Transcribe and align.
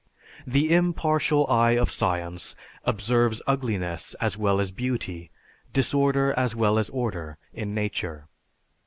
The 0.47 0.73
impartial 0.73 1.45
eye 1.47 1.73
of 1.77 1.91
science 1.91 2.55
observes 2.85 3.39
ugliness 3.45 4.15
as 4.15 4.35
well 4.35 4.59
as 4.59 4.71
beauty, 4.71 5.29
disorder 5.73 6.33
as 6.35 6.55
well 6.55 6.79
as 6.79 6.89
order, 6.89 7.37
in 7.53 7.75
nature. 7.75 8.27